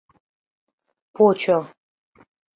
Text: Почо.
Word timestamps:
Почо. 1.15 1.57